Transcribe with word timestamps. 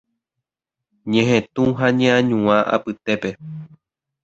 ñehetũ 1.11 1.63
ha 1.79 1.87
ñeañuã 1.99 2.57
apytépe. 2.75 3.29